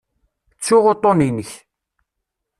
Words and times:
Ttuɣ 0.57 0.83
uṭṭun-inek. 0.91 1.51